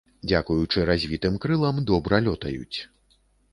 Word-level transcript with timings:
Дзякуючы 0.29 0.85
развітым 0.91 1.37
крылам 1.45 1.83
добра 1.93 2.23
лётаюць. 2.31 2.77